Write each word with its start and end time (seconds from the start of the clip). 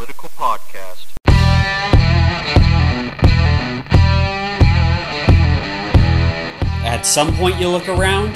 political 0.00 0.30
podcast. 0.30 1.04
At 6.86 7.02
some 7.02 7.34
point, 7.36 7.60
you 7.60 7.68
look 7.68 7.86
around, 7.86 8.34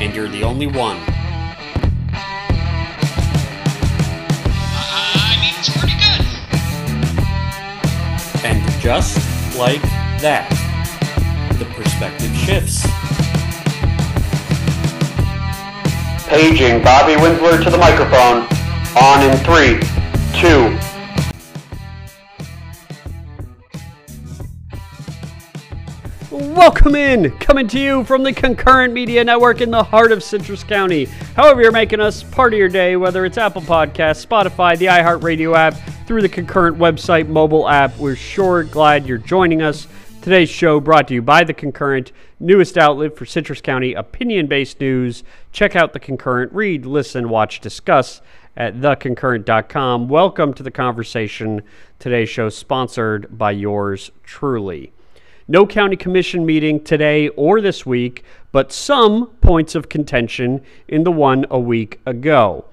and 0.00 0.14
you're 0.14 0.30
the 0.30 0.42
only 0.42 0.68
one. 0.68 0.96
I 5.04 5.36
mean, 5.42 5.52
it's 5.58 5.68
pretty 5.76 5.92
good. 6.00 6.24
And 8.46 8.62
just 8.80 9.18
like 9.58 9.82
that, 10.22 10.48
the 11.58 11.66
perspective 11.74 12.34
shifts. 12.34 12.86
Paging 16.26 16.82
Bobby 16.82 17.16
Winsler 17.20 17.62
to 17.62 17.68
the 17.68 17.76
microphone. 17.76 18.48
On 18.96 19.22
in 19.22 19.36
three, 19.44 19.78
two. 20.40 20.81
Welcome 26.32 26.94
in, 26.94 27.30
coming 27.40 27.68
to 27.68 27.78
you 27.78 28.04
from 28.04 28.22
the 28.22 28.32
Concurrent 28.32 28.94
Media 28.94 29.22
Network 29.22 29.60
in 29.60 29.70
the 29.70 29.84
heart 29.84 30.12
of 30.12 30.22
Citrus 30.22 30.64
County. 30.64 31.04
However, 31.36 31.60
you're 31.60 31.70
making 31.70 32.00
us 32.00 32.22
part 32.22 32.54
of 32.54 32.58
your 32.58 32.70
day, 32.70 32.96
whether 32.96 33.26
it's 33.26 33.36
Apple 33.36 33.60
Podcasts, 33.60 34.26
Spotify, 34.26 34.78
the 34.78 34.86
iHeartRadio 34.86 35.54
app, 35.54 35.74
through 36.06 36.22
the 36.22 36.30
Concurrent 36.30 36.78
website, 36.78 37.28
mobile 37.28 37.68
app, 37.68 37.94
we're 37.98 38.16
sure 38.16 38.64
glad 38.64 39.06
you're 39.06 39.18
joining 39.18 39.60
us. 39.60 39.86
Today's 40.22 40.48
show 40.48 40.80
brought 40.80 41.08
to 41.08 41.14
you 41.14 41.20
by 41.20 41.44
the 41.44 41.52
Concurrent, 41.52 42.12
newest 42.40 42.78
outlet 42.78 43.14
for 43.14 43.26
Citrus 43.26 43.60
County 43.60 43.92
opinion 43.92 44.46
based 44.46 44.80
news. 44.80 45.24
Check 45.52 45.76
out 45.76 45.92
the 45.92 46.00
Concurrent, 46.00 46.50
read, 46.54 46.86
listen, 46.86 47.28
watch, 47.28 47.60
discuss 47.60 48.22
at 48.56 48.76
theconcurrent.com. 48.76 50.08
Welcome 50.08 50.54
to 50.54 50.62
the 50.62 50.70
conversation. 50.70 51.60
Today's 51.98 52.30
show 52.30 52.48
sponsored 52.48 53.36
by 53.36 53.50
yours 53.50 54.10
truly. 54.24 54.94
No 55.48 55.66
county 55.66 55.96
commission 55.96 56.46
meeting 56.46 56.82
today 56.82 57.28
or 57.30 57.60
this 57.60 57.84
week, 57.84 58.22
but 58.52 58.72
some 58.72 59.26
points 59.40 59.74
of 59.74 59.88
contention 59.88 60.62
in 60.86 61.04
the 61.04 61.12
one 61.12 61.46
a 61.50 61.58
week 61.58 62.00
ago. 62.06 62.64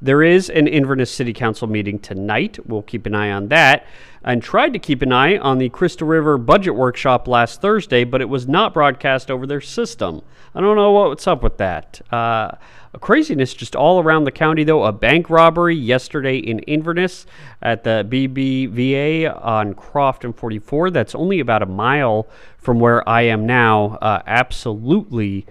There 0.00 0.22
is 0.22 0.48
an 0.48 0.68
Inverness 0.68 1.10
City 1.10 1.32
Council 1.32 1.66
meeting 1.66 1.98
tonight. 1.98 2.58
We'll 2.64 2.82
keep 2.82 3.04
an 3.06 3.16
eye 3.16 3.32
on 3.32 3.48
that. 3.48 3.84
And 4.22 4.42
tried 4.42 4.72
to 4.74 4.78
keep 4.78 5.02
an 5.02 5.12
eye 5.12 5.38
on 5.38 5.58
the 5.58 5.68
Crystal 5.70 6.06
River 6.06 6.38
budget 6.38 6.74
workshop 6.74 7.26
last 7.26 7.60
Thursday, 7.60 8.04
but 8.04 8.20
it 8.20 8.28
was 8.28 8.46
not 8.46 8.74
broadcast 8.74 9.30
over 9.30 9.46
their 9.46 9.60
system. 9.60 10.22
I 10.54 10.60
don't 10.60 10.76
know 10.76 10.92
what's 10.92 11.26
up 11.26 11.42
with 11.42 11.56
that. 11.58 12.00
Uh, 12.12 12.52
craziness 13.00 13.54
just 13.54 13.74
all 13.74 14.00
around 14.00 14.24
the 14.24 14.30
county, 14.30 14.64
though. 14.64 14.84
A 14.84 14.92
bank 14.92 15.30
robbery 15.30 15.74
yesterday 15.74 16.38
in 16.38 16.60
Inverness 16.60 17.26
at 17.62 17.84
the 17.84 18.06
BBVA 18.08 19.44
on 19.44 19.74
Croft 19.74 20.24
and 20.24 20.36
44. 20.36 20.90
That's 20.90 21.14
only 21.14 21.40
about 21.40 21.62
a 21.62 21.66
mile 21.66 22.28
from 22.58 22.78
where 22.78 23.08
I 23.08 23.22
am 23.22 23.46
now. 23.46 23.98
Uh, 24.00 24.22
absolutely 24.26 25.46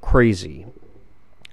crazy. 0.00 0.66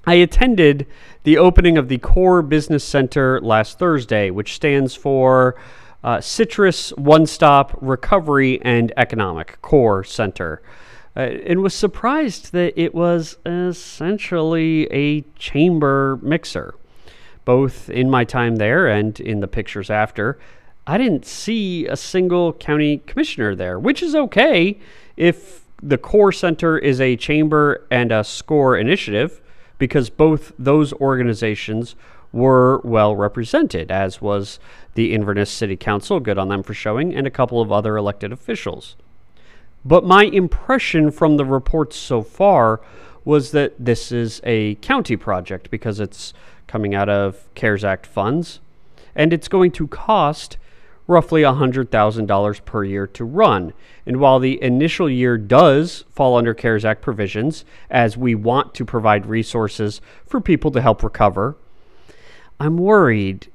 I 0.06 0.16
attended 0.16 0.88
the 1.24 1.38
opening 1.38 1.78
of 1.78 1.90
the 1.90 1.98
Core 1.98 2.42
Business 2.42 2.84
Center 2.84 3.40
last 3.42 3.80
Thursday, 3.80 4.32
which 4.32 4.54
stands 4.54 4.96
for 4.96 5.56
uh, 6.04 6.22
Citrus 6.22 6.92
One 6.92 7.26
Stop 7.26 7.78
Recovery 7.82 8.62
and 8.62 8.94
Economic 8.98 9.62
Core 9.62 10.04
Center. 10.04 10.62
Uh, 11.16 11.22
and 11.22 11.62
was 11.62 11.74
surprised 11.74 12.54
that 12.54 12.80
it 12.80 12.96
was 12.96 13.38
essentially 13.46 14.88
a 14.92 15.22
chamber 15.38 16.20
mixer. 16.22 16.76
Both 17.44 17.90
in 17.90 18.10
my 18.10 18.24
time 18.24 18.58
there 18.58 18.88
and 18.88 19.20
in 19.20 19.40
the 19.40 19.48
pictures 19.48 19.90
after, 19.90 20.40
I 20.88 20.98
didn't 20.98 21.26
see 21.26 21.88
a 21.88 21.98
single 21.98 22.54
county 22.54 23.00
commissioner 23.00 23.56
there, 23.56 23.78
which 23.78 24.02
is 24.02 24.16
okay 24.16 24.80
if 25.18 25.66
the 25.82 25.98
core 25.98 26.32
center 26.32 26.78
is 26.78 27.02
a 27.02 27.16
chamber 27.16 27.86
and 27.92 28.12
a 28.12 28.24
score 28.24 28.78
initiative, 28.78 29.42
because 29.80 30.12
both 30.12 30.52
those 30.60 30.94
organizations 30.94 31.96
were 32.32 32.80
well 32.84 33.16
represented, 33.16 33.90
as 33.90 34.22
was 34.22 34.60
the 34.94 35.14
Inverness 35.14 35.50
City 35.50 35.76
Council, 35.76 36.20
good 36.20 36.38
on 36.38 36.50
them 36.50 36.62
for 36.62 36.76
showing, 36.76 37.16
and 37.16 37.26
a 37.26 37.32
couple 37.32 37.60
of 37.60 37.72
other 37.72 37.98
elected 37.98 38.32
officials. 38.32 38.96
But 39.84 40.06
my 40.06 40.26
impression 40.26 41.10
from 41.10 41.38
the 41.38 41.46
reports 41.46 41.96
so 41.96 42.22
far 42.22 42.82
was 43.26 43.52
that 43.52 43.74
this 43.80 44.12
is 44.12 44.42
a 44.44 44.76
county 44.76 45.16
project 45.16 45.72
because 45.72 46.00
it's 46.00 46.34
coming 46.68 46.94
out 46.94 47.10
of 47.10 47.48
CARES 47.56 47.84
Act 47.84 48.06
funds 48.06 48.60
and 49.16 49.34
it's 49.34 49.48
going 49.48 49.72
to 49.72 49.88
cost 49.88 50.58
roughly 51.10 51.42
$100,000 51.42 52.66
per 52.66 52.84
year 52.84 53.08
to 53.08 53.26
run. 53.26 53.74
And 54.06 54.18
while 54.18 54.38
the 54.38 54.62
initial 54.62 55.10
year 55.10 55.40
does 55.40 56.06
fall 56.12 56.38
under 56.38 56.54
CARES 56.54 56.86
Act 56.86 57.02
provisions, 57.02 57.66
as 57.90 58.16
we 58.16 58.36
want 58.36 58.76
to 58.76 58.86
provide 58.86 59.26
resources 59.26 60.02
for 60.28 60.40
people 60.40 60.70
to 60.70 60.82
help 60.82 61.02
recover, 61.02 61.58
I'm 62.60 62.78
worried. 62.78 63.52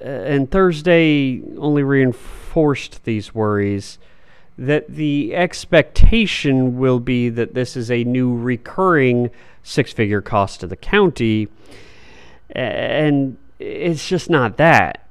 And 0.00 0.50
Thursday 0.50 1.40
only 1.56 1.82
reinforced 1.82 3.04
these 3.04 3.34
worries 3.34 3.98
that 4.58 4.88
the 4.88 5.34
expectation 5.34 6.76
will 6.78 7.00
be 7.00 7.30
that 7.30 7.54
this 7.54 7.74
is 7.74 7.90
a 7.90 8.04
new 8.04 8.36
recurring 8.36 9.30
six 9.62 9.94
figure 9.94 10.20
cost 10.20 10.60
to 10.60 10.66
the 10.66 10.76
county. 10.76 11.48
And 12.50 13.38
it's 13.58 14.06
just 14.06 14.28
not 14.28 14.58
that. 14.58 15.07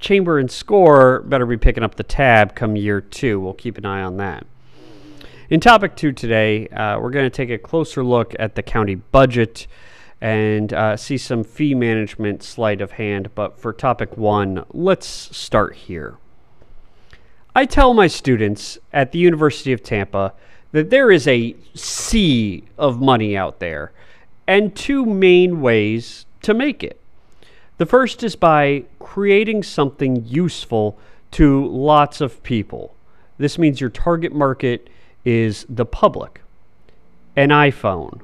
Chamber 0.00 0.38
and 0.38 0.50
Score 0.50 1.20
better 1.20 1.46
be 1.46 1.56
picking 1.56 1.82
up 1.82 1.94
the 1.94 2.02
tab 2.02 2.54
come 2.54 2.74
year 2.74 3.00
two. 3.00 3.38
We'll 3.38 3.54
keep 3.54 3.78
an 3.78 3.84
eye 3.84 4.02
on 4.02 4.16
that. 4.16 4.46
In 5.50 5.60
topic 5.60 5.94
two 5.94 6.12
today, 6.12 6.68
uh, 6.68 6.98
we're 6.98 7.10
going 7.10 7.26
to 7.26 7.30
take 7.30 7.50
a 7.50 7.58
closer 7.58 8.02
look 8.02 8.34
at 8.38 8.54
the 8.54 8.62
county 8.62 8.94
budget 8.94 9.66
and 10.20 10.72
uh, 10.72 10.96
see 10.96 11.18
some 11.18 11.44
fee 11.44 11.74
management 11.74 12.42
sleight 12.42 12.80
of 12.80 12.92
hand. 12.92 13.34
But 13.34 13.58
for 13.58 13.72
topic 13.72 14.16
one, 14.16 14.64
let's 14.72 15.06
start 15.06 15.74
here. 15.74 16.16
I 17.54 17.66
tell 17.66 17.94
my 17.94 18.06
students 18.06 18.78
at 18.92 19.12
the 19.12 19.18
University 19.18 19.72
of 19.72 19.82
Tampa 19.82 20.34
that 20.72 20.90
there 20.90 21.10
is 21.10 21.26
a 21.26 21.56
sea 21.74 22.64
of 22.78 23.00
money 23.00 23.36
out 23.36 23.58
there 23.58 23.92
and 24.46 24.74
two 24.74 25.04
main 25.04 25.60
ways 25.60 26.26
to 26.42 26.54
make 26.54 26.82
it. 26.82 27.00
The 27.80 27.86
first 27.86 28.22
is 28.22 28.36
by 28.36 28.84
creating 28.98 29.62
something 29.62 30.26
useful 30.26 30.98
to 31.30 31.66
lots 31.66 32.20
of 32.20 32.42
people. 32.42 32.94
This 33.38 33.56
means 33.56 33.80
your 33.80 33.88
target 33.88 34.34
market 34.34 34.90
is 35.24 35.64
the 35.66 35.86
public, 35.86 36.42
an 37.36 37.48
iPhone, 37.48 38.20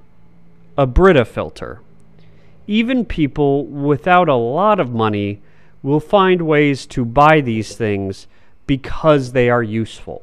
a 0.76 0.86
Brita 0.86 1.24
filter. 1.24 1.80
Even 2.66 3.06
people 3.06 3.64
without 3.64 4.28
a 4.28 4.34
lot 4.34 4.78
of 4.78 4.92
money 4.92 5.40
will 5.82 6.00
find 6.00 6.42
ways 6.42 6.84
to 6.88 7.06
buy 7.06 7.40
these 7.40 7.74
things 7.74 8.26
because 8.66 9.32
they 9.32 9.48
are 9.48 9.62
useful. 9.62 10.22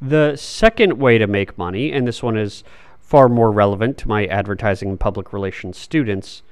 The 0.00 0.36
second 0.36 1.00
way 1.00 1.18
to 1.18 1.26
make 1.26 1.58
money, 1.58 1.90
and 1.90 2.06
this 2.06 2.22
one 2.22 2.36
is 2.36 2.62
far 3.00 3.28
more 3.28 3.50
relevant 3.50 3.98
to 3.98 4.08
my 4.08 4.26
advertising 4.26 4.90
and 4.90 5.00
public 5.00 5.32
relations 5.32 5.76
students, 5.78 6.42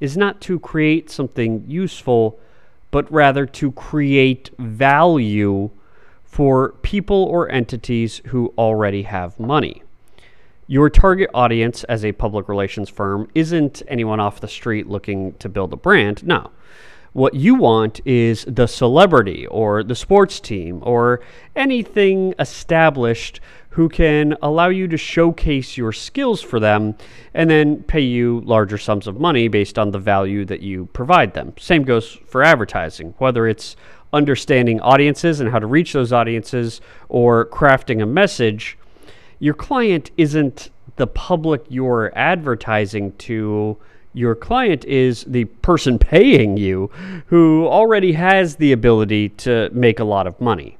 is 0.00 0.16
not 0.16 0.40
to 0.40 0.58
create 0.58 1.10
something 1.10 1.64
useful, 1.68 2.38
but 2.90 3.10
rather 3.12 3.46
to 3.46 3.70
create 3.72 4.50
value 4.58 5.70
for 6.24 6.72
people 6.82 7.24
or 7.24 7.50
entities 7.50 8.22
who 8.26 8.52
already 8.56 9.02
have 9.02 9.38
money. 9.38 9.82
Your 10.66 10.88
target 10.88 11.28
audience 11.34 11.82
as 11.84 12.04
a 12.04 12.12
public 12.12 12.48
relations 12.48 12.88
firm 12.88 13.28
isn't 13.34 13.82
anyone 13.88 14.20
off 14.20 14.40
the 14.40 14.48
street 14.48 14.86
looking 14.86 15.32
to 15.34 15.48
build 15.48 15.72
a 15.72 15.76
brand. 15.76 16.24
No. 16.24 16.50
What 17.12 17.34
you 17.34 17.56
want 17.56 18.00
is 18.04 18.44
the 18.46 18.68
celebrity 18.68 19.44
or 19.48 19.82
the 19.82 19.96
sports 19.96 20.38
team 20.38 20.80
or 20.82 21.20
anything 21.56 22.34
established 22.38 23.40
who 23.70 23.88
can 23.88 24.36
allow 24.42 24.68
you 24.68 24.86
to 24.88 24.96
showcase 24.96 25.76
your 25.76 25.92
skills 25.92 26.40
for 26.40 26.60
them 26.60 26.94
and 27.34 27.50
then 27.50 27.82
pay 27.82 28.00
you 28.00 28.42
larger 28.44 28.78
sums 28.78 29.08
of 29.08 29.18
money 29.18 29.48
based 29.48 29.76
on 29.76 29.90
the 29.90 29.98
value 29.98 30.44
that 30.44 30.60
you 30.60 30.86
provide 30.92 31.34
them. 31.34 31.52
Same 31.58 31.82
goes 31.82 32.18
for 32.26 32.44
advertising, 32.44 33.14
whether 33.18 33.48
it's 33.48 33.74
understanding 34.12 34.80
audiences 34.80 35.40
and 35.40 35.50
how 35.50 35.58
to 35.58 35.66
reach 35.66 35.92
those 35.92 36.12
audiences 36.12 36.80
or 37.08 37.46
crafting 37.46 38.02
a 38.02 38.06
message. 38.06 38.78
Your 39.40 39.54
client 39.54 40.12
isn't 40.16 40.70
the 40.96 41.06
public 41.06 41.64
you're 41.68 42.12
advertising 42.16 43.12
to 43.16 43.78
your 44.12 44.34
client 44.34 44.84
is 44.84 45.24
the 45.24 45.44
person 45.44 45.98
paying 45.98 46.56
you 46.56 46.90
who 47.26 47.66
already 47.66 48.12
has 48.12 48.56
the 48.56 48.72
ability 48.72 49.28
to 49.28 49.70
make 49.72 50.00
a 50.00 50.04
lot 50.04 50.26
of 50.26 50.40
money. 50.40 50.76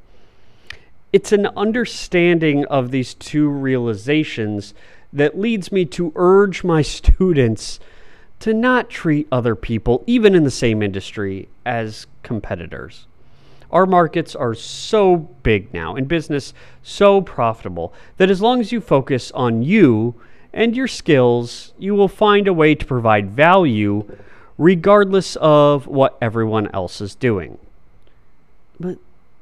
It's 1.12 1.32
an 1.32 1.46
understanding 1.56 2.64
of 2.66 2.90
these 2.90 3.14
two 3.14 3.48
realizations 3.48 4.74
that 5.12 5.38
leads 5.38 5.72
me 5.72 5.84
to 5.86 6.12
urge 6.16 6.64
my 6.64 6.82
students 6.98 7.80
to 8.40 8.54
not 8.54 8.88
treat 8.88 9.28
other 9.30 9.54
people, 9.54 10.02
even 10.06 10.34
in 10.34 10.44
the 10.44 10.50
same 10.50 10.82
industry, 10.82 11.48
as 11.66 12.06
competitors. 12.22 13.06
Our 13.70 13.86
markets 13.86 14.34
are 14.34 14.54
so 14.54 15.16
big 15.16 15.72
now 15.72 15.94
and 15.94 16.08
business 16.08 16.52
so 16.82 17.20
profitable 17.20 17.92
that 18.16 18.30
as 18.30 18.40
long 18.40 18.60
as 18.60 18.72
you 18.72 18.80
focus 18.80 19.30
on 19.32 19.62
you 19.62 20.14
and 20.52 20.76
your 20.76 20.88
skills, 20.88 21.72
you 21.78 21.94
will 21.94 22.08
find 22.08 22.48
a 22.48 22.52
way 22.52 22.74
to 22.74 22.84
provide 22.84 23.30
value 23.30 24.04
regardless 24.58 25.36
of 25.36 25.86
what 25.86 26.18
everyone 26.20 26.68
else 26.74 27.00
is 27.00 27.14
doing. 27.14 27.58
But 28.78 28.98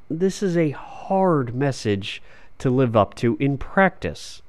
this 0.09 0.41
is 0.41 0.55
a 0.55 0.71
hard 0.71 1.53
message 1.53 2.21
to 2.59 2.69
live 2.69 2.95
up 2.95 3.15
to 3.15 3.35
in 3.39 3.57
practice. 3.57 4.41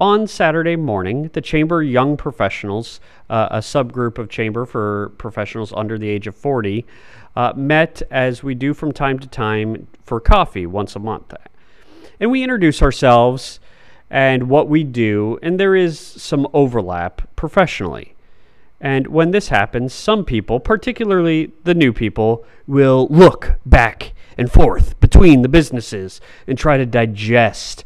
On 0.00 0.28
Saturday 0.28 0.76
morning, 0.76 1.30
the 1.32 1.40
Chamber 1.40 1.82
Young 1.82 2.16
Professionals, 2.16 3.00
uh, 3.28 3.48
a 3.50 3.58
subgroup 3.58 4.18
of 4.18 4.28
Chamber 4.28 4.64
for 4.64 5.10
professionals 5.18 5.72
under 5.72 5.98
the 5.98 6.08
age 6.08 6.28
of 6.28 6.36
40, 6.36 6.86
uh, 7.34 7.52
met 7.56 8.02
as 8.08 8.44
we 8.44 8.54
do 8.54 8.74
from 8.74 8.92
time 8.92 9.18
to 9.18 9.26
time 9.26 9.88
for 10.04 10.20
coffee 10.20 10.66
once 10.66 10.94
a 10.94 11.00
month. 11.00 11.34
And 12.20 12.30
we 12.30 12.44
introduce 12.44 12.80
ourselves 12.80 13.58
and 14.10 14.48
what 14.48 14.68
we 14.68 14.84
do, 14.84 15.38
and 15.42 15.58
there 15.58 15.76
is 15.76 15.98
some 15.98 16.46
overlap 16.52 17.22
professionally. 17.36 18.14
And 18.80 19.08
when 19.08 19.32
this 19.32 19.48
happens, 19.48 19.92
some 19.92 20.24
people, 20.24 20.60
particularly 20.60 21.52
the 21.64 21.74
new 21.74 21.92
people, 21.92 22.44
will 22.66 23.08
look 23.10 23.56
back 23.66 24.12
and 24.36 24.50
forth 24.50 24.98
between 25.00 25.42
the 25.42 25.48
businesses 25.48 26.20
and 26.46 26.56
try 26.56 26.76
to 26.76 26.86
digest 26.86 27.84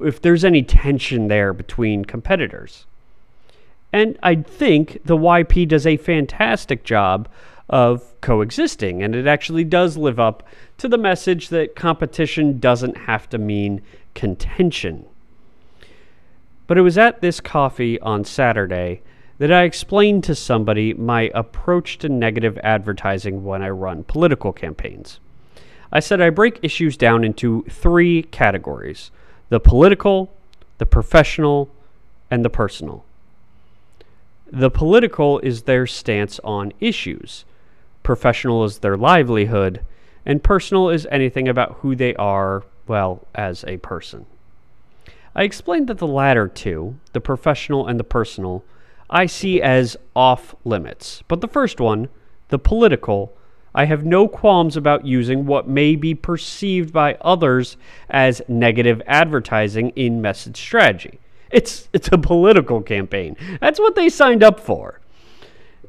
if 0.00 0.20
there's 0.20 0.44
any 0.44 0.62
tension 0.62 1.28
there 1.28 1.52
between 1.52 2.04
competitors. 2.04 2.86
And 3.92 4.18
I 4.22 4.36
think 4.36 5.00
the 5.04 5.16
YP 5.16 5.68
does 5.68 5.86
a 5.86 5.96
fantastic 5.96 6.82
job 6.82 7.28
of 7.68 8.20
coexisting, 8.20 9.02
and 9.02 9.14
it 9.14 9.26
actually 9.26 9.64
does 9.64 9.96
live 9.96 10.18
up 10.18 10.42
to 10.78 10.88
the 10.88 10.98
message 10.98 11.48
that 11.50 11.76
competition 11.76 12.58
doesn't 12.58 12.96
have 12.96 13.28
to 13.30 13.38
mean 13.38 13.80
contention. 14.14 15.04
But 16.72 16.78
it 16.78 16.88
was 16.88 16.96
at 16.96 17.20
this 17.20 17.38
coffee 17.38 18.00
on 18.00 18.24
Saturday 18.24 19.02
that 19.36 19.52
I 19.52 19.64
explained 19.64 20.24
to 20.24 20.34
somebody 20.34 20.94
my 20.94 21.30
approach 21.34 21.98
to 21.98 22.08
negative 22.08 22.58
advertising 22.64 23.44
when 23.44 23.60
I 23.60 23.68
run 23.68 24.04
political 24.04 24.54
campaigns. 24.54 25.20
I 25.92 26.00
said 26.00 26.22
I 26.22 26.30
break 26.30 26.60
issues 26.62 26.96
down 26.96 27.24
into 27.24 27.66
three 27.68 28.22
categories 28.22 29.10
the 29.50 29.60
political, 29.60 30.32
the 30.78 30.86
professional, 30.86 31.68
and 32.30 32.42
the 32.42 32.48
personal. 32.48 33.04
The 34.50 34.70
political 34.70 35.40
is 35.40 35.64
their 35.64 35.86
stance 35.86 36.40
on 36.42 36.72
issues, 36.80 37.44
professional 38.02 38.64
is 38.64 38.78
their 38.78 38.96
livelihood, 38.96 39.84
and 40.24 40.42
personal 40.42 40.88
is 40.88 41.06
anything 41.10 41.48
about 41.48 41.80
who 41.82 41.94
they 41.94 42.14
are, 42.14 42.64
well, 42.86 43.26
as 43.34 43.62
a 43.64 43.76
person. 43.76 44.24
I 45.34 45.44
explained 45.44 45.88
that 45.88 45.98
the 45.98 46.06
latter 46.06 46.48
two, 46.48 46.98
the 47.12 47.20
professional 47.20 47.86
and 47.86 47.98
the 47.98 48.04
personal, 48.04 48.64
I 49.08 49.26
see 49.26 49.60
as 49.60 49.96
off 50.14 50.54
limits. 50.64 51.22
But 51.28 51.40
the 51.40 51.48
first 51.48 51.80
one, 51.80 52.08
the 52.48 52.58
political, 52.58 53.34
I 53.74 53.86
have 53.86 54.04
no 54.04 54.28
qualms 54.28 54.76
about 54.76 55.06
using 55.06 55.46
what 55.46 55.68
may 55.68 55.96
be 55.96 56.14
perceived 56.14 56.92
by 56.92 57.16
others 57.20 57.76
as 58.10 58.42
negative 58.48 59.00
advertising 59.06 59.90
in 59.90 60.20
message 60.20 60.58
strategy. 60.58 61.18
It's, 61.50 61.88
it's 61.92 62.08
a 62.08 62.18
political 62.18 62.82
campaign. 62.82 63.36
That's 63.60 63.78
what 63.78 63.94
they 63.94 64.08
signed 64.08 64.42
up 64.42 64.60
for. 64.60 65.00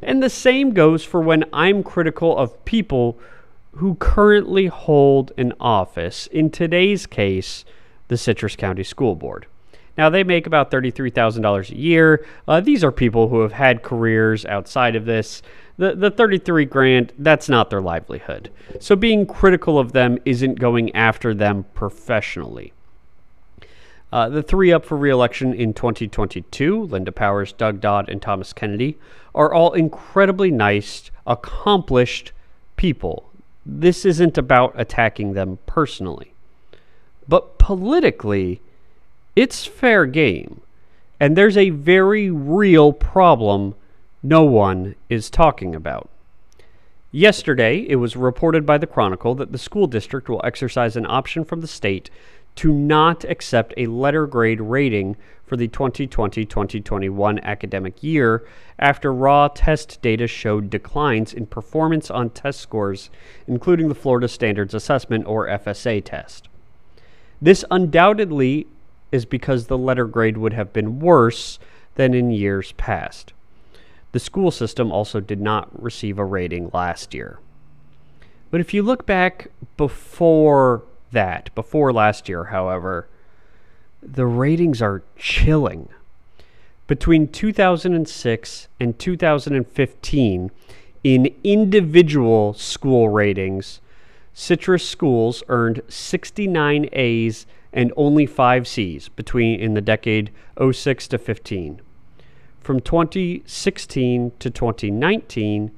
And 0.01 0.21
the 0.21 0.29
same 0.29 0.73
goes 0.73 1.03
for 1.03 1.21
when 1.21 1.45
I'm 1.53 1.83
critical 1.83 2.37
of 2.37 2.63
people 2.65 3.19
who 3.77 3.95
currently 3.95 4.67
hold 4.67 5.31
an 5.37 5.53
office, 5.59 6.27
in 6.27 6.49
today's 6.49 7.05
case, 7.05 7.65
the 8.07 8.17
Citrus 8.17 8.55
County 8.55 8.83
School 8.83 9.15
Board. 9.15 9.47
Now, 9.97 10.09
they 10.09 10.23
make 10.23 10.47
about 10.47 10.71
$33,000 10.71 11.69
a 11.69 11.75
year. 11.77 12.25
Uh, 12.47 12.59
these 12.59 12.83
are 12.83 12.91
people 12.91 13.29
who 13.29 13.41
have 13.41 13.51
had 13.51 13.83
careers 13.83 14.43
outside 14.45 14.95
of 14.95 15.05
this 15.05 15.43
the, 15.77 15.95
the 15.95 16.11
33 16.11 16.65
grand, 16.65 17.13
that's 17.17 17.49
not 17.49 17.69
their 17.69 17.81
livelihood. 17.81 18.51
So 18.79 18.95
being 18.95 19.25
critical 19.25 19.79
of 19.79 19.91
them 19.91 20.19
isn't 20.25 20.59
going 20.59 20.95
after 20.95 21.33
them 21.33 21.65
professionally. 21.73 22.73
Uh, 24.11 24.29
the 24.29 24.43
three 24.43 24.71
up 24.71 24.85
for 24.85 24.95
reelection 24.95 25.53
in 25.53 25.73
2022, 25.73 26.83
Linda 26.83 27.11
Powers, 27.11 27.51
Doug 27.51 27.81
Dodd, 27.81 28.07
and 28.07 28.21
Thomas 28.21 28.53
Kennedy, 28.53 28.99
are 29.33 29.51
all 29.51 29.73
incredibly 29.73 30.51
nice, 30.51 31.09
accomplished 31.25 32.31
people. 32.75 33.31
This 33.65 34.05
isn't 34.05 34.37
about 34.37 34.73
attacking 34.75 35.33
them 35.33 35.57
personally. 35.65 36.32
But 37.27 37.57
politically, 37.57 38.61
it's 39.35 39.65
fair 39.65 40.05
game. 40.05 40.61
And 41.19 41.37
there's 41.37 41.57
a 41.57 41.69
very 41.69 42.29
real 42.29 42.91
problem 42.91 43.75
no 44.21 44.43
one 44.43 44.95
is 45.09 45.29
talking 45.29 45.75
about. 45.75 46.09
Yesterday, 47.11 47.85
it 47.87 47.97
was 47.97 48.15
reported 48.15 48.65
by 48.65 48.77
the 48.77 48.87
Chronicle 48.87 49.35
that 49.35 49.51
the 49.51 49.57
school 49.57 49.85
district 49.85 50.27
will 50.27 50.41
exercise 50.43 50.95
an 50.95 51.05
option 51.05 51.45
from 51.45 51.61
the 51.61 51.67
state 51.67 52.09
to 52.55 52.73
not 52.73 53.23
accept 53.25 53.73
a 53.77 53.87
letter 53.87 54.25
grade 54.25 54.61
rating 54.61 55.15
for 55.45 55.57
the 55.57 55.67
2020 55.67 56.45
2021 56.45 57.39
academic 57.39 58.01
year 58.01 58.45
after 58.79 59.13
raw 59.13 59.47
test 59.47 60.01
data 60.01 60.25
showed 60.27 60.69
declines 60.69 61.33
in 61.33 61.45
performance 61.45 62.09
on 62.09 62.29
test 62.29 62.59
scores, 62.59 63.09
including 63.47 63.89
the 63.89 63.95
Florida 63.95 64.27
Standards 64.27 64.73
Assessment 64.73 65.25
or 65.27 65.47
FSA 65.47 66.03
test. 66.03 66.49
This 67.43 67.65
undoubtedly 67.69 68.67
is 69.11 69.25
because 69.25 69.67
the 69.67 69.77
letter 69.77 70.05
grade 70.05 70.37
would 70.37 70.53
have 70.53 70.71
been 70.71 71.01
worse 71.01 71.59
than 71.95 72.13
in 72.13 72.31
years 72.31 72.71
past. 72.77 73.33
The 74.13 74.19
school 74.19 74.49
system 74.49 74.93
also 74.93 75.19
did 75.19 75.41
not 75.41 75.67
receive 75.83 76.17
a 76.17 76.23
rating 76.23 76.69
last 76.71 77.13
year. 77.13 77.39
But 78.49 78.61
if 78.61 78.73
you 78.73 78.81
look 78.81 79.05
back 79.05 79.49
before 79.75 80.83
that, 81.11 81.53
before 81.53 81.91
last 81.91 82.29
year, 82.29 82.45
however, 82.45 83.09
the 84.01 84.25
ratings 84.25 84.81
are 84.81 85.03
chilling. 85.17 85.89
Between 86.87 87.27
2006 87.27 88.67
and 88.79 88.97
2015, 88.97 90.51
in 91.03 91.35
individual 91.43 92.53
school 92.53 93.09
ratings, 93.09 93.81
Citrus 94.33 94.87
schools 94.87 95.43
earned 95.47 95.81
69 95.87 96.89
A's 96.93 97.45
and 97.71 97.93
only 97.95 98.25
5 98.25 98.67
C's 98.67 99.09
between 99.09 99.59
in 99.59 99.73
the 99.73 99.81
decade 99.81 100.31
06 100.59 101.07
to 101.09 101.17
15 101.17 101.81
from 102.63 102.79
2016 102.79 104.31
to 104.39 104.49
2019, 104.49 105.71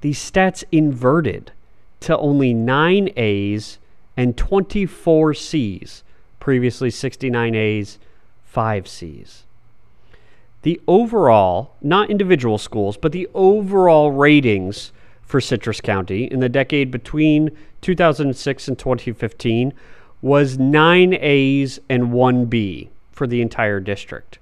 these 0.00 0.18
stats 0.18 0.64
inverted 0.72 1.52
to 2.00 2.16
only 2.18 2.54
9 2.54 3.10
A's 3.16 3.78
and 4.16 4.36
24 4.36 5.34
C's, 5.34 6.02
previously 6.40 6.90
69 6.90 7.54
A's, 7.54 7.98
5 8.44 8.88
C's. 8.88 9.44
The 10.62 10.80
overall, 10.88 11.76
not 11.82 12.10
individual 12.10 12.58
schools, 12.58 12.96
but 12.96 13.12
the 13.12 13.28
overall 13.34 14.10
ratings 14.10 14.92
for 15.26 15.40
Citrus 15.40 15.80
County 15.80 16.24
in 16.24 16.40
the 16.40 16.48
decade 16.48 16.90
between 16.90 17.50
2006 17.82 18.68
and 18.68 18.78
2015 18.78 19.74
was 20.22 20.58
9 20.58 21.14
A's 21.14 21.78
and 21.90 22.12
1 22.12 22.46
B 22.46 22.88
for 23.10 23.26
the 23.26 23.42
entire 23.42 23.80
district. 23.80 24.38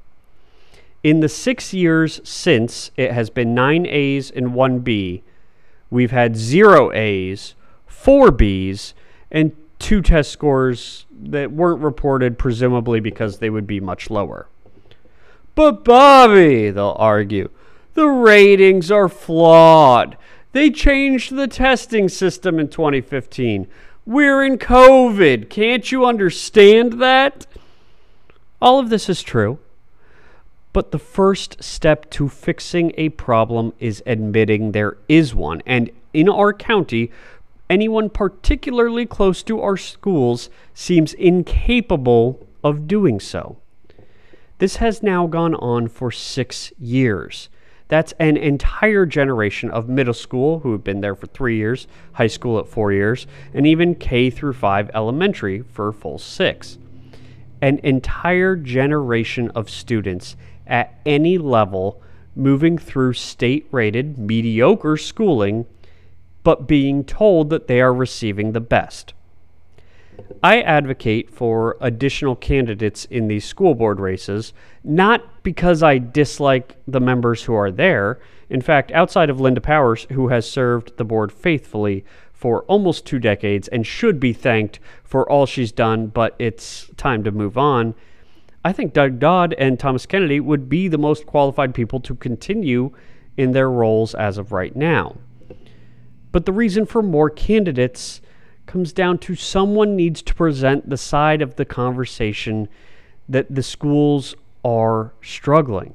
In 1.04 1.20
the 1.20 1.28
six 1.28 1.74
years 1.74 2.22
since, 2.24 2.90
it 2.96 3.12
has 3.12 3.28
been 3.28 3.54
nine 3.54 3.84
A's 3.86 4.30
and 4.30 4.54
one 4.54 4.78
B. 4.78 5.22
We've 5.90 6.10
had 6.10 6.34
zero 6.34 6.90
A's, 6.92 7.54
four 7.86 8.30
B's, 8.30 8.94
and 9.30 9.52
two 9.78 10.00
test 10.00 10.32
scores 10.32 11.04
that 11.12 11.52
weren't 11.52 11.82
reported, 11.82 12.38
presumably 12.38 13.00
because 13.00 13.38
they 13.38 13.50
would 13.50 13.66
be 13.66 13.80
much 13.80 14.08
lower. 14.08 14.48
But 15.54 15.84
Bobby, 15.84 16.70
they'll 16.70 16.96
argue, 16.98 17.50
the 17.92 18.08
ratings 18.08 18.90
are 18.90 19.10
flawed. 19.10 20.16
They 20.54 20.70
changed 20.70 21.34
the 21.34 21.48
testing 21.48 22.08
system 22.08 22.60
in 22.60 22.68
2015. 22.68 23.66
We're 24.06 24.44
in 24.44 24.56
COVID. 24.56 25.50
Can't 25.50 25.90
you 25.90 26.06
understand 26.06 27.00
that? 27.02 27.46
All 28.62 28.78
of 28.78 28.88
this 28.88 29.08
is 29.08 29.20
true. 29.20 29.58
But 30.72 30.92
the 30.92 30.98
first 31.00 31.60
step 31.60 32.08
to 32.10 32.28
fixing 32.28 32.92
a 32.96 33.08
problem 33.08 33.72
is 33.80 34.00
admitting 34.06 34.70
there 34.70 34.96
is 35.08 35.34
one. 35.34 35.60
And 35.66 35.90
in 36.12 36.28
our 36.28 36.52
county, 36.52 37.10
anyone 37.68 38.08
particularly 38.08 39.06
close 39.06 39.42
to 39.42 39.60
our 39.60 39.76
schools 39.76 40.50
seems 40.72 41.14
incapable 41.14 42.46
of 42.62 42.86
doing 42.86 43.18
so. 43.18 43.56
This 44.58 44.76
has 44.76 45.02
now 45.02 45.26
gone 45.26 45.56
on 45.56 45.88
for 45.88 46.12
six 46.12 46.72
years. 46.78 47.48
That's 47.88 48.12
an 48.18 48.36
entire 48.36 49.04
generation 49.04 49.70
of 49.70 49.88
middle 49.88 50.14
school 50.14 50.60
who 50.60 50.72
have 50.72 50.82
been 50.82 51.00
there 51.00 51.14
for 51.14 51.26
three 51.26 51.56
years, 51.56 51.86
high 52.14 52.28
school 52.28 52.58
at 52.58 52.66
four 52.66 52.92
years, 52.92 53.26
and 53.52 53.66
even 53.66 53.94
K 53.94 54.30
through 54.30 54.54
five 54.54 54.90
elementary 54.94 55.60
for 55.60 55.92
full 55.92 56.18
six. 56.18 56.78
An 57.60 57.78
entire 57.82 58.56
generation 58.56 59.50
of 59.50 59.68
students 59.68 60.36
at 60.66 60.98
any 61.04 61.38
level 61.38 62.00
moving 62.34 62.78
through 62.78 63.12
state 63.12 63.66
rated 63.70 64.18
mediocre 64.18 64.96
schooling, 64.96 65.66
but 66.42 66.66
being 66.66 67.04
told 67.04 67.50
that 67.50 67.68
they 67.68 67.80
are 67.80 67.94
receiving 67.94 68.52
the 68.52 68.60
best. 68.60 69.14
I 70.42 70.60
advocate 70.60 71.30
for 71.30 71.76
additional 71.80 72.36
candidates 72.36 73.06
in 73.06 73.28
these 73.28 73.44
school 73.44 73.74
board 73.74 73.98
races, 73.98 74.52
not 74.82 75.42
because 75.42 75.82
I 75.82 75.98
dislike 75.98 76.76
the 76.86 77.00
members 77.00 77.44
who 77.44 77.54
are 77.54 77.70
there. 77.70 78.20
In 78.50 78.60
fact, 78.60 78.92
outside 78.92 79.30
of 79.30 79.40
Linda 79.40 79.60
Powers, 79.60 80.06
who 80.12 80.28
has 80.28 80.48
served 80.48 80.96
the 80.96 81.04
board 81.04 81.32
faithfully 81.32 82.04
for 82.32 82.64
almost 82.64 83.06
two 83.06 83.18
decades 83.18 83.68
and 83.68 83.86
should 83.86 84.20
be 84.20 84.34
thanked 84.34 84.80
for 85.02 85.28
all 85.30 85.46
she's 85.46 85.72
done, 85.72 86.08
but 86.08 86.36
it's 86.38 86.90
time 86.96 87.24
to 87.24 87.30
move 87.30 87.56
on. 87.56 87.94
I 88.62 88.72
think 88.72 88.92
Doug 88.92 89.18
Dodd 89.18 89.54
and 89.54 89.78
Thomas 89.78 90.04
Kennedy 90.04 90.40
would 90.40 90.68
be 90.68 90.88
the 90.88 90.98
most 90.98 91.26
qualified 91.26 91.74
people 91.74 92.00
to 92.00 92.14
continue 92.14 92.92
in 93.36 93.52
their 93.52 93.70
roles 93.70 94.14
as 94.14 94.36
of 94.36 94.52
right 94.52 94.74
now. 94.76 95.16
But 96.32 96.46
the 96.46 96.52
reason 96.52 96.84
for 96.84 97.02
more 97.02 97.30
candidates 97.30 98.20
comes 98.66 98.92
down 98.92 99.18
to 99.18 99.34
someone 99.34 99.96
needs 99.96 100.22
to 100.22 100.34
present 100.34 100.88
the 100.88 100.96
side 100.96 101.42
of 101.42 101.56
the 101.56 101.64
conversation 101.64 102.68
that 103.28 103.54
the 103.54 103.62
schools 103.62 104.34
are 104.64 105.12
struggling. 105.22 105.94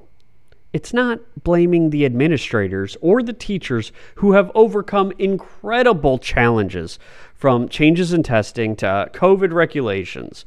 It's 0.72 0.94
not 0.94 1.20
blaming 1.44 1.90
the 1.90 2.06
administrators 2.06 2.96
or 3.02 3.24
the 3.24 3.34
teachers 3.34 3.92
who 4.16 4.34
have 4.34 4.52
overcome 4.54 5.12
incredible 5.18 6.20
challenges 6.20 7.00
from 7.34 7.70
changes 7.70 8.14
in 8.14 8.22
testing 8.22 8.76
to 8.78 9.10
COVID 9.14 9.52
regulations, 9.52 10.46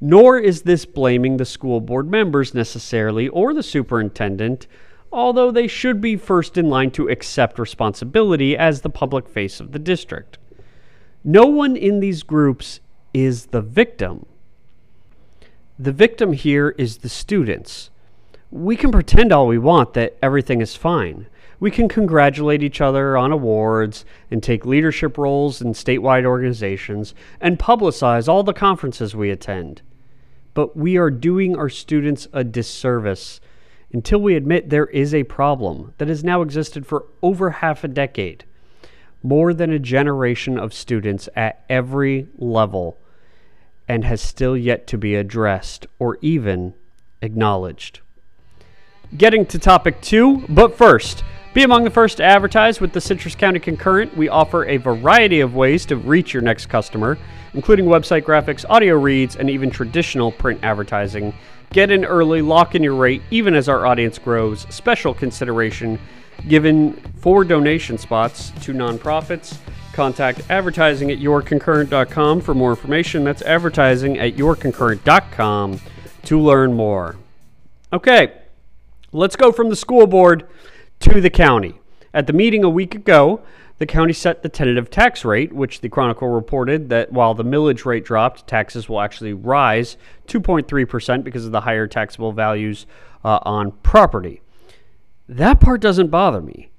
nor 0.00 0.38
is 0.38 0.62
this 0.62 0.84
blaming 0.84 1.38
the 1.38 1.44
school 1.44 1.80
board 1.80 2.08
members 2.08 2.54
necessarily 2.54 3.26
or 3.28 3.52
the 3.52 3.64
superintendent, 3.64 4.68
although 5.10 5.50
they 5.50 5.66
should 5.66 6.00
be 6.00 6.16
first 6.16 6.56
in 6.56 6.70
line 6.70 6.92
to 6.92 7.08
accept 7.08 7.58
responsibility 7.58 8.56
as 8.56 8.82
the 8.82 8.90
public 8.90 9.28
face 9.28 9.58
of 9.58 9.72
the 9.72 9.78
district. 9.80 10.38
No 11.26 11.46
one 11.46 11.74
in 11.74 12.00
these 12.00 12.22
groups 12.22 12.80
is 13.14 13.46
the 13.46 13.62
victim. 13.62 14.26
The 15.78 15.92
victim 15.92 16.34
here 16.34 16.74
is 16.76 16.98
the 16.98 17.08
students. 17.08 17.88
We 18.50 18.76
can 18.76 18.92
pretend 18.92 19.32
all 19.32 19.46
we 19.46 19.56
want 19.56 19.94
that 19.94 20.18
everything 20.22 20.60
is 20.60 20.76
fine. 20.76 21.26
We 21.58 21.70
can 21.70 21.88
congratulate 21.88 22.62
each 22.62 22.82
other 22.82 23.16
on 23.16 23.32
awards 23.32 24.04
and 24.30 24.42
take 24.42 24.66
leadership 24.66 25.16
roles 25.16 25.62
in 25.62 25.72
statewide 25.72 26.26
organizations 26.26 27.14
and 27.40 27.58
publicize 27.58 28.28
all 28.28 28.42
the 28.42 28.52
conferences 28.52 29.16
we 29.16 29.30
attend. 29.30 29.80
But 30.52 30.76
we 30.76 30.98
are 30.98 31.10
doing 31.10 31.56
our 31.56 31.70
students 31.70 32.28
a 32.34 32.44
disservice 32.44 33.40
until 33.94 34.20
we 34.20 34.36
admit 34.36 34.68
there 34.68 34.86
is 34.86 35.14
a 35.14 35.24
problem 35.24 35.94
that 35.96 36.08
has 36.08 36.22
now 36.22 36.42
existed 36.42 36.86
for 36.86 37.06
over 37.22 37.50
half 37.50 37.82
a 37.82 37.88
decade 37.88 38.44
more 39.24 39.54
than 39.54 39.72
a 39.72 39.78
generation 39.78 40.58
of 40.58 40.74
students 40.74 41.30
at 41.34 41.64
every 41.68 42.28
level 42.36 42.98
and 43.88 44.04
has 44.04 44.20
still 44.20 44.56
yet 44.56 44.86
to 44.86 44.98
be 44.98 45.14
addressed 45.14 45.86
or 45.98 46.18
even 46.20 46.74
acknowledged. 47.22 48.00
Getting 49.16 49.46
to 49.46 49.58
topic 49.58 50.00
two, 50.02 50.44
but 50.48 50.76
first, 50.76 51.24
be 51.54 51.62
among 51.62 51.84
the 51.84 51.90
first 51.90 52.18
to 52.18 52.24
advertise 52.24 52.80
with 52.80 52.92
the 52.92 53.00
Citrus 53.00 53.34
County 53.34 53.60
Concurrent. 53.60 54.14
We 54.16 54.28
offer 54.28 54.66
a 54.66 54.76
variety 54.76 55.40
of 55.40 55.54
ways 55.54 55.86
to 55.86 55.96
reach 55.96 56.34
your 56.34 56.42
next 56.42 56.66
customer, 56.66 57.16
including 57.54 57.86
website 57.86 58.22
graphics, 58.22 58.64
audio 58.68 58.96
reads, 58.96 59.36
and 59.36 59.48
even 59.48 59.70
traditional 59.70 60.32
print 60.32 60.60
advertising. 60.62 61.32
Get 61.70 61.90
in 61.90 62.04
early, 62.04 62.42
lock 62.42 62.74
in 62.74 62.82
your 62.82 62.94
rate, 62.94 63.22
even 63.30 63.54
as 63.54 63.68
our 63.68 63.86
audience 63.86 64.18
grows. 64.18 64.66
Special 64.68 65.14
consideration 65.14 65.98
given 66.48 66.94
four 67.20 67.44
donation 67.44 67.98
spots 67.98 68.50
to 68.62 68.72
nonprofits. 68.72 69.58
Contact 69.92 70.40
advertising 70.50 71.10
at 71.10 71.18
yourconcurrent.com 71.18 72.40
for 72.40 72.54
more 72.54 72.70
information. 72.70 73.24
That's 73.24 73.42
advertising 73.42 74.18
at 74.18 74.36
yourconcurrent.com 74.36 75.80
to 76.24 76.40
learn 76.40 76.72
more. 76.72 77.16
Okay, 77.92 78.32
let's 79.12 79.36
go 79.36 79.52
from 79.52 79.68
the 79.68 79.76
school 79.76 80.06
board 80.06 80.48
to 81.00 81.20
the 81.20 81.30
county. 81.30 81.78
At 82.12 82.26
the 82.26 82.32
meeting 82.32 82.64
a 82.64 82.70
week 82.70 82.94
ago, 82.94 83.42
the 83.78 83.86
county 83.86 84.12
set 84.12 84.42
the 84.42 84.48
tentative 84.48 84.88
tax 84.88 85.24
rate, 85.24 85.52
which 85.52 85.80
the 85.80 85.88
Chronicle 85.88 86.28
reported 86.28 86.88
that 86.90 87.12
while 87.12 87.34
the 87.34 87.44
millage 87.44 87.84
rate 87.84 88.04
dropped, 88.04 88.46
taxes 88.46 88.88
will 88.88 89.00
actually 89.00 89.32
rise 89.32 89.96
2.3% 90.28 91.24
because 91.24 91.44
of 91.44 91.52
the 91.52 91.60
higher 91.60 91.86
taxable 91.86 92.32
values 92.32 92.86
uh, 93.24 93.40
on 93.42 93.72
property. 93.82 94.40
That 95.28 95.60
part 95.60 95.80
doesn't 95.80 96.08
bother 96.08 96.40
me. 96.40 96.70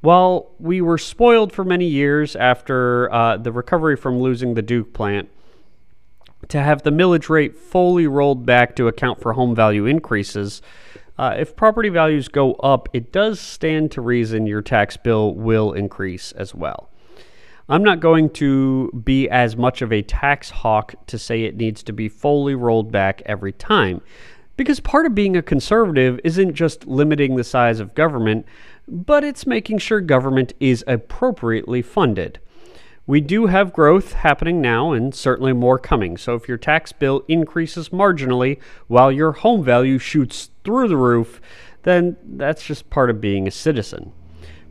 While 0.00 0.52
we 0.58 0.80
were 0.80 0.98
spoiled 0.98 1.52
for 1.52 1.64
many 1.64 1.86
years 1.86 2.36
after 2.36 3.12
uh, 3.12 3.36
the 3.38 3.52
recovery 3.52 3.96
from 3.96 4.20
losing 4.20 4.54
the 4.54 4.62
Duke 4.62 4.92
plant, 4.92 5.30
to 6.48 6.60
have 6.60 6.82
the 6.82 6.90
millage 6.90 7.30
rate 7.30 7.56
fully 7.56 8.06
rolled 8.06 8.44
back 8.44 8.76
to 8.76 8.86
account 8.86 9.20
for 9.20 9.32
home 9.32 9.54
value 9.54 9.86
increases, 9.86 10.60
uh, 11.16 11.34
if 11.38 11.56
property 11.56 11.88
values 11.88 12.28
go 12.28 12.54
up, 12.54 12.88
it 12.92 13.12
does 13.12 13.40
stand 13.40 13.90
to 13.92 14.00
reason 14.00 14.46
your 14.46 14.62
tax 14.62 14.96
bill 14.96 15.34
will 15.34 15.72
increase 15.72 16.32
as 16.32 16.54
well. 16.54 16.90
I'm 17.68 17.82
not 17.82 18.00
going 18.00 18.28
to 18.30 18.90
be 19.04 19.28
as 19.30 19.56
much 19.56 19.80
of 19.80 19.90
a 19.90 20.02
tax 20.02 20.50
hawk 20.50 20.94
to 21.06 21.18
say 21.18 21.44
it 21.44 21.56
needs 21.56 21.82
to 21.84 21.94
be 21.94 22.10
fully 22.10 22.54
rolled 22.54 22.92
back 22.92 23.22
every 23.24 23.52
time. 23.52 24.02
Because 24.56 24.80
part 24.80 25.06
of 25.06 25.14
being 25.14 25.36
a 25.36 25.42
conservative 25.42 26.20
isn't 26.22 26.54
just 26.54 26.86
limiting 26.86 27.36
the 27.36 27.44
size 27.44 27.80
of 27.80 27.94
government, 27.94 28.46
but 28.86 29.24
it's 29.24 29.46
making 29.46 29.78
sure 29.78 30.00
government 30.00 30.52
is 30.60 30.84
appropriately 30.86 31.82
funded. 31.82 32.38
We 33.06 33.20
do 33.20 33.46
have 33.46 33.72
growth 33.72 34.12
happening 34.12 34.60
now 34.60 34.92
and 34.92 35.14
certainly 35.14 35.52
more 35.52 35.78
coming. 35.78 36.16
So 36.16 36.34
if 36.34 36.48
your 36.48 36.56
tax 36.56 36.92
bill 36.92 37.22
increases 37.28 37.90
marginally 37.90 38.58
while 38.86 39.12
your 39.12 39.32
home 39.32 39.62
value 39.62 39.98
shoots 39.98 40.50
through 40.64 40.88
the 40.88 40.96
roof, 40.96 41.40
then 41.82 42.16
that's 42.24 42.64
just 42.64 42.88
part 42.88 43.10
of 43.10 43.20
being 43.20 43.46
a 43.46 43.50
citizen. 43.50 44.12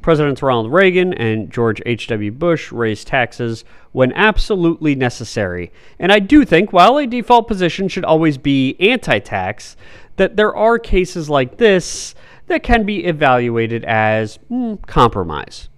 Presidents 0.04 0.44
Ronald 0.44 0.72
Reagan 0.72 1.14
and 1.14 1.50
George 1.50 1.82
H.W. 1.86 2.32
Bush 2.34 2.72
raised 2.72 3.08
taxes 3.08 3.64
when 3.94 4.12
absolutely 4.12 4.96
necessary. 4.96 5.72
And 5.98 6.12
I 6.12 6.20
do 6.20 6.46
think, 6.46 6.72
while 6.72 6.98
a 6.98 7.08
default 7.08 7.48
position 7.48 7.88
should 7.88 8.06
always 8.06 8.38
be 8.38 8.76
anti 8.80 9.20
tax, 9.20 9.76
that 10.18 10.36
there 10.36 10.56
are 10.56 10.78
cases 10.78 11.30
like 11.30 11.58
this 11.58 12.14
that 12.48 12.62
can 12.62 12.86
be 12.86 13.06
evaluated 13.06 13.86
as 13.86 14.38
mm, 14.52 14.86
compromise. 14.86 15.70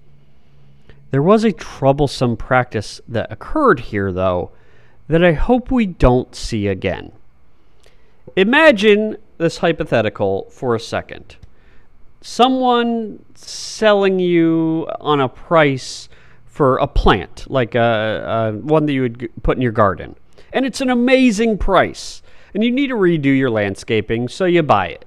There 1.12 1.22
was 1.22 1.44
a 1.44 1.52
troublesome 1.54 2.36
practice 2.36 3.00
that 3.08 3.32
occurred 3.32 3.80
here, 3.80 4.12
though, 4.12 4.52
that 5.08 5.24
I 5.24 5.34
hope 5.34 5.72
we 5.72 5.86
don't 5.86 6.36
see 6.36 6.68
again. 6.68 7.12
Imagine 8.36 9.18
this 9.38 9.60
hypothetical 9.60 10.50
for 10.50 10.74
a 10.74 10.80
second 10.80 11.38
someone 12.26 13.24
selling 13.36 14.18
you 14.18 14.88
on 15.00 15.22
a 15.22 15.30
price 15.30 16.10
for 16.48 16.78
a 16.78 16.88
plant, 16.88 17.46
like 17.52 17.76
a, 17.76 18.52
a, 18.52 18.58
one 18.58 18.88
that 18.88 18.94
you 18.94 19.04
would 19.04 19.30
put 19.44 19.58
in 19.58 19.62
your 19.62 19.72
garden, 19.72 20.16
and 20.52 20.66
it's 20.66 20.82
an 20.82 20.90
amazing 20.90 21.56
price, 21.56 22.24
and 22.56 22.64
you 22.64 22.72
need 22.72 22.88
to 22.88 22.96
redo 22.96 23.26
your 23.26 23.52
landscaping, 23.52 24.28
so 24.28 24.46
you 24.46 24.64
buy 24.64 24.88
it. 24.88 25.06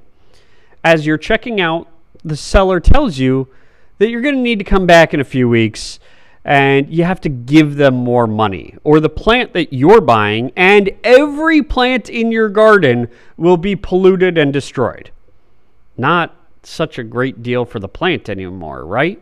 As 0.85 1.07
you're 1.07 1.19
checking 1.19 1.61
out, 1.61 1.89
the 2.23 2.37
seller 2.37 2.79
tells 2.79 3.19
you 3.19 3.49
that 3.99 4.11
you're 4.11 4.21
going 4.21 4.37
to 4.37 4.41
need 4.41 4.61
to 4.61 4.65
come 4.65 4.87
back 4.87 5.13
in 5.13 5.21
a 5.21 5.25
few 5.25 5.49
weeks 5.49 5.99
and 6.45 6.89
you 6.89 7.03
have 7.03 7.21
to 7.21 7.29
give 7.29 7.77
them 7.77 7.95
more 7.95 8.27
money. 8.27 8.77
Or 8.85 9.01
the 9.01 9.11
plant 9.11 9.53
that 9.55 9.73
you're 9.73 10.01
buying 10.01 10.53
and 10.57 10.91
every 11.03 11.63
plant 11.63 12.09
in 12.09 12.31
your 12.33 12.49
garden 12.49 13.09
will 13.37 13.57
be 13.57 13.77
polluted 13.77 14.39
and 14.39 14.53
destroyed. 14.53 15.11
Not 15.97 16.38
such 16.63 16.99
a 16.99 17.05
great 17.05 17.43
deal 17.43 17.65
for 17.65 17.79
the 17.79 17.89
plant 17.89 18.29
anymore, 18.29 18.85
right? 18.85 19.21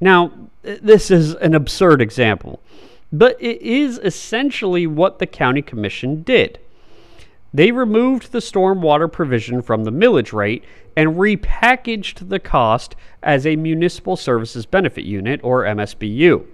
Now, 0.00 0.32
this 0.62 1.10
is 1.10 1.34
an 1.34 1.54
absurd 1.54 2.02
example, 2.02 2.60
but 3.12 3.40
it 3.40 3.62
is 3.62 3.98
essentially 4.02 4.86
what 4.86 5.18
the 5.18 5.26
county 5.26 5.62
commission 5.62 6.22
did. 6.22 6.58
They 7.54 7.70
removed 7.70 8.32
the 8.32 8.40
stormwater 8.40 9.10
provision 9.10 9.62
from 9.62 9.84
the 9.84 9.92
millage 9.92 10.32
rate 10.32 10.64
and 10.96 11.16
repackaged 11.16 12.28
the 12.28 12.40
cost 12.40 12.96
as 13.22 13.46
a 13.46 13.56
municipal 13.56 14.16
services 14.16 14.66
benefit 14.66 15.04
unit 15.04 15.40
or 15.44 15.62
MSBU. 15.62 16.46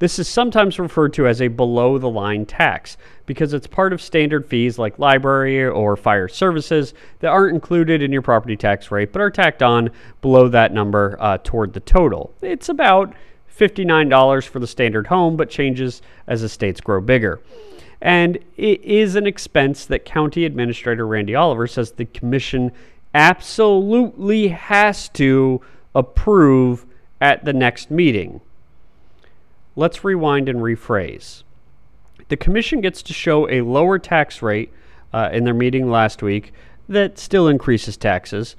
This 0.00 0.18
is 0.18 0.28
sometimes 0.28 0.78
referred 0.78 1.12
to 1.12 1.26
as 1.26 1.42
a 1.42 1.48
below 1.48 1.98
the 1.98 2.08
line 2.08 2.46
tax 2.46 2.96
because 3.26 3.52
it's 3.52 3.66
part 3.66 3.92
of 3.92 4.00
standard 4.00 4.46
fees 4.46 4.78
like 4.78 4.98
library 4.98 5.62
or 5.62 5.94
fire 5.94 6.26
services 6.26 6.94
that 7.18 7.28
aren't 7.28 7.54
included 7.54 8.00
in 8.00 8.10
your 8.10 8.22
property 8.22 8.56
tax 8.56 8.90
rate 8.90 9.12
but 9.12 9.20
are 9.20 9.30
tacked 9.30 9.62
on 9.62 9.90
below 10.22 10.48
that 10.48 10.72
number 10.72 11.18
uh, 11.20 11.36
toward 11.44 11.74
the 11.74 11.80
total. 11.80 12.32
It's 12.40 12.70
about 12.70 13.12
$59 13.54 14.48
for 14.48 14.58
the 14.58 14.66
standard 14.66 15.08
home 15.08 15.36
but 15.36 15.50
changes 15.50 16.00
as 16.26 16.40
the 16.40 16.48
states 16.48 16.80
grow 16.80 17.02
bigger. 17.02 17.38
And 18.00 18.38
it 18.56 18.82
is 18.82 19.16
an 19.16 19.26
expense 19.26 19.84
that 19.84 20.06
County 20.06 20.46
Administrator 20.46 21.06
Randy 21.06 21.34
Oliver 21.34 21.66
says 21.66 21.92
the 21.92 22.06
commission 22.06 22.72
absolutely 23.12 24.48
has 24.48 25.10
to 25.10 25.60
approve 25.94 26.86
at 27.20 27.44
the 27.44 27.52
next 27.52 27.90
meeting. 27.90 28.40
Let's 29.76 30.04
rewind 30.04 30.48
and 30.48 30.60
rephrase. 30.60 31.42
The 32.28 32.36
commission 32.36 32.80
gets 32.80 33.02
to 33.02 33.12
show 33.12 33.48
a 33.48 33.62
lower 33.62 33.98
tax 33.98 34.42
rate 34.42 34.72
uh, 35.12 35.30
in 35.32 35.44
their 35.44 35.54
meeting 35.54 35.90
last 35.90 36.22
week 36.22 36.52
that 36.88 37.18
still 37.18 37.48
increases 37.48 37.96
taxes, 37.96 38.56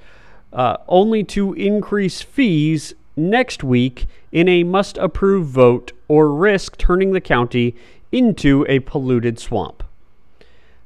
uh, 0.52 0.78
only 0.88 1.22
to 1.24 1.52
increase 1.54 2.22
fees 2.22 2.94
next 3.16 3.62
week 3.62 4.06
in 4.30 4.48
a 4.48 4.64
must 4.64 4.96
approve 4.98 5.46
vote 5.46 5.92
or 6.08 6.32
risk 6.32 6.78
turning 6.78 7.12
the 7.12 7.20
county 7.20 7.74
into 8.10 8.64
a 8.68 8.80
polluted 8.80 9.38
swamp. 9.38 9.82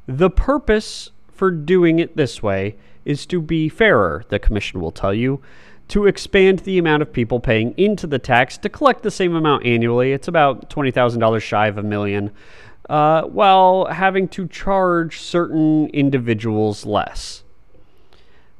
The 0.06 0.30
purpose 0.30 1.10
for 1.32 1.50
doing 1.50 1.98
it 1.98 2.16
this 2.16 2.42
way 2.42 2.76
is 3.06 3.24
to 3.26 3.40
be 3.40 3.68
fairer, 3.68 4.24
the 4.28 4.38
commission 4.38 4.80
will 4.80 4.90
tell 4.90 5.14
you, 5.14 5.40
to 5.88 6.06
expand 6.06 6.60
the 6.60 6.78
amount 6.78 7.02
of 7.02 7.12
people 7.12 7.38
paying 7.38 7.72
into 7.78 8.06
the 8.06 8.18
tax 8.18 8.58
to 8.58 8.68
collect 8.68 9.02
the 9.02 9.10
same 9.10 9.34
amount 9.34 9.64
annually. 9.64 10.12
It's 10.12 10.28
about 10.28 10.68
$20,000 10.68 11.40
shy 11.40 11.68
of 11.68 11.78
a 11.78 11.82
million, 11.82 12.32
uh, 12.90 13.22
while 13.22 13.86
having 13.86 14.28
to 14.28 14.48
charge 14.48 15.20
certain 15.20 15.88
individuals 15.90 16.84
less. 16.84 17.44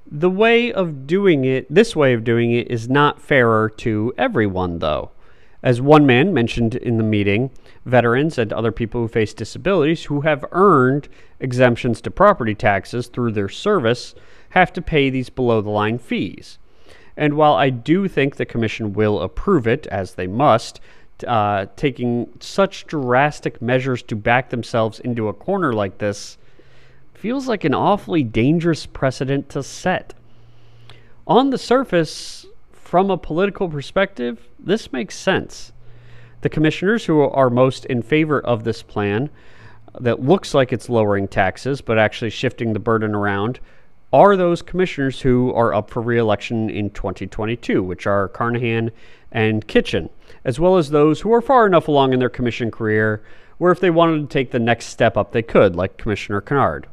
The 0.08 0.30
way 0.30 0.72
of 0.72 1.08
doing 1.08 1.44
it, 1.44 1.66
this 1.68 1.96
way 1.96 2.12
of 2.12 2.22
doing 2.22 2.52
it, 2.52 2.70
is 2.70 2.88
not 2.88 3.20
fairer 3.20 3.68
to 3.78 4.14
everyone, 4.16 4.78
though. 4.78 5.10
As 5.64 5.80
one 5.80 6.06
man 6.06 6.32
mentioned 6.32 6.76
in 6.76 6.96
the 6.96 7.02
meeting, 7.02 7.50
veterans 7.84 8.38
and 8.38 8.52
other 8.52 8.70
people 8.70 9.00
who 9.00 9.08
face 9.08 9.34
disabilities 9.34 10.04
who 10.04 10.20
have 10.20 10.44
earned 10.52 11.08
exemptions 11.40 12.00
to 12.00 12.10
property 12.10 12.54
taxes 12.54 13.08
through 13.08 13.32
their 13.32 13.48
service 13.48 14.14
have 14.56 14.72
to 14.72 14.80
pay 14.82 15.10
these 15.10 15.28
below 15.28 15.60
the 15.60 15.70
line 15.70 15.98
fees. 15.98 16.58
And 17.16 17.34
while 17.34 17.54
I 17.54 17.70
do 17.70 18.08
think 18.08 18.36
the 18.36 18.46
Commission 18.46 18.94
will 18.94 19.20
approve 19.20 19.66
it, 19.66 19.86
as 19.88 20.14
they 20.14 20.26
must, 20.26 20.80
uh, 21.26 21.66
taking 21.76 22.28
such 22.40 22.86
drastic 22.86 23.60
measures 23.60 24.02
to 24.04 24.16
back 24.16 24.50
themselves 24.50 24.98
into 25.00 25.28
a 25.28 25.34
corner 25.34 25.72
like 25.72 25.98
this 25.98 26.38
feels 27.14 27.48
like 27.48 27.64
an 27.64 27.74
awfully 27.74 28.22
dangerous 28.22 28.86
precedent 28.86 29.48
to 29.50 29.62
set. 29.62 30.14
On 31.26 31.50
the 31.50 31.58
surface, 31.58 32.46
from 32.72 33.10
a 33.10 33.18
political 33.18 33.68
perspective, 33.68 34.48
this 34.58 34.92
makes 34.92 35.16
sense. 35.16 35.72
The 36.42 36.48
commissioners 36.48 37.04
who 37.06 37.20
are 37.20 37.50
most 37.50 37.84
in 37.86 38.02
favor 38.02 38.40
of 38.40 38.64
this 38.64 38.82
plan, 38.82 39.30
that 39.98 40.22
looks 40.22 40.54
like 40.54 40.72
it's 40.72 40.88
lowering 40.88 41.28
taxes 41.28 41.80
but 41.80 41.98
actually 41.98 42.30
shifting 42.30 42.72
the 42.72 42.78
burden 42.78 43.14
around, 43.14 43.60
are 44.12 44.36
those 44.36 44.62
commissioners 44.62 45.20
who 45.20 45.52
are 45.52 45.74
up 45.74 45.90
for 45.90 46.00
reelection 46.00 46.70
in 46.70 46.90
2022, 46.90 47.82
which 47.82 48.06
are 48.06 48.28
Carnahan 48.28 48.90
and 49.32 49.66
Kitchen, 49.66 50.08
as 50.44 50.60
well 50.60 50.76
as 50.76 50.90
those 50.90 51.20
who 51.20 51.32
are 51.32 51.42
far 51.42 51.66
enough 51.66 51.88
along 51.88 52.12
in 52.12 52.20
their 52.20 52.28
commission 52.28 52.70
career 52.70 53.22
where 53.58 53.72
if 53.72 53.80
they 53.80 53.90
wanted 53.90 54.20
to 54.20 54.32
take 54.32 54.50
the 54.50 54.58
next 54.58 54.86
step 54.86 55.16
up, 55.16 55.32
they 55.32 55.42
could, 55.42 55.74
like 55.74 55.96
Commissioner 55.96 56.40
Kinnard. 56.40 56.84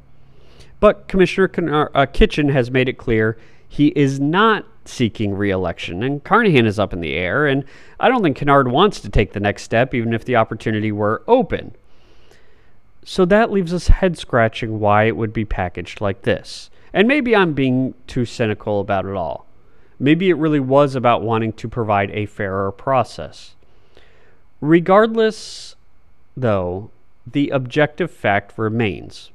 But 0.80 1.08
Commissioner 1.08 1.48
Kinnard, 1.48 1.90
uh, 1.94 2.06
Kitchen 2.06 2.50
has 2.50 2.72
made 2.72 2.90
it 2.90 2.98
clear 2.98 3.38
he 3.68 3.88
is 3.90 4.20
not 4.20 4.66
seeking 4.86 5.34
reelection, 5.34 6.04
and 6.04 6.24
Carnahan 6.24 6.66
is 6.66 6.80
up 6.80 6.94
in 6.94 7.02
the 7.02 7.14
air, 7.14 7.48
and 7.48 7.64
I 8.00 8.10
don't 8.10 8.22
think 8.22 8.38
Kinnard 8.38 8.70
wants 8.70 9.00
to 9.02 9.10
take 9.10 9.34
the 9.34 9.40
next 9.40 9.64
step, 9.64 9.94
even 9.94 10.14
if 10.14 10.26
the 10.26 10.36
opportunity 10.36 10.92
were 10.92 11.24
open. 11.28 11.76
So 13.06 13.26
that 13.26 13.52
leaves 13.52 13.74
us 13.74 13.88
head 13.88 14.18
scratching 14.18 14.80
why 14.80 15.06
it 15.06 15.18
would 15.18 15.34
be 15.34 15.46
packaged 15.46 16.00
like 16.00 16.22
this. 16.22 16.70
And 16.94 17.08
maybe 17.08 17.36
I'm 17.36 17.54
being 17.54 17.96
too 18.08 18.26
cynical 18.26 18.80
about 18.80 19.06
it 19.06 19.16
all. 19.16 19.46
Maybe 20.00 20.30
it 20.30 20.38
really 20.38 20.60
was 20.60 20.96
about 20.96 21.22
wanting 21.22 21.54
to 21.54 21.68
provide 21.68 22.12
a 22.12 22.26
fairer 22.26 22.72
process. 22.72 23.56
Regardless, 24.62 25.76
though, 26.38 26.92
the 27.26 27.50
objective 27.50 28.12
fact 28.12 28.58
remains 28.58 29.32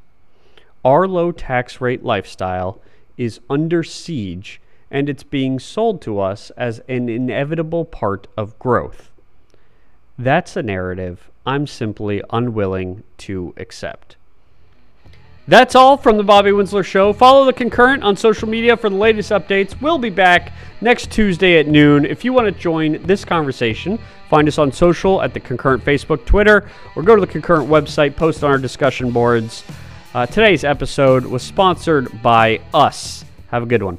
our 0.85 1.09
low 1.09 1.33
tax 1.33 1.81
rate 1.81 2.05
lifestyle 2.05 2.81
is 3.17 3.41
under 3.51 3.83
siege 3.83 4.61
and 4.91 5.09
it's 5.09 5.23
being 5.23 5.59
sold 5.59 6.01
to 6.01 6.19
us 6.19 6.51
as 6.57 6.81
an 6.89 7.09
inevitable 7.09 7.85
part 7.85 8.27
of 8.37 8.59
growth. 8.59 9.11
That's 10.19 10.57
a 10.57 10.63
narrative 10.63 11.31
I'm 11.45 11.67
simply 11.67 12.23
unwilling 12.31 13.03
to 13.19 13.53
accept. 13.57 14.17
That's 15.49 15.75
all 15.75 15.97
from 15.97 16.19
the 16.19 16.23
Bobby 16.23 16.51
Winsler 16.51 16.85
Show. 16.85 17.15
Follow 17.15 17.47
the 17.47 17.55
concurrent 17.55 18.03
on 18.03 18.19
social 18.19 18.47
media 18.47 18.77
for 18.77 18.91
the 18.91 18.97
latest 18.97 19.31
updates. 19.31 19.81
We'll 19.81 19.97
be 19.97 20.11
back 20.11 20.53
next 20.83 21.11
Tuesday 21.11 21.59
at 21.59 21.67
noon. 21.67 22.05
If 22.05 22.23
you 22.23 22.35
want 22.35 22.55
to 22.55 22.61
join 22.61 23.03
this 23.07 23.25
conversation, 23.25 23.99
find 24.29 24.47
us 24.47 24.59
on 24.59 24.71
social 24.71 25.23
at 25.23 25.33
the 25.33 25.41
concurrent 25.41 25.83
Facebook, 25.83 26.27
Twitter, 26.27 26.69
or 26.95 27.03
go 27.03 27.15
to 27.15 27.21
the 27.23 27.27
concurrent 27.27 27.67
website, 27.67 28.15
post 28.15 28.45
on 28.45 28.51
our 28.51 28.59
discussion 28.59 29.11
boards. 29.11 29.65
Uh, 30.13 30.27
today's 30.27 30.65
episode 30.65 31.25
was 31.25 31.43
sponsored 31.43 32.21
by 32.21 32.61
us. 32.75 33.25
Have 33.51 33.63
a 33.63 33.67
good 33.67 33.83
one. 33.83 33.97